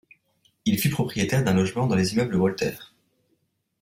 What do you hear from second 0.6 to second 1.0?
Il fut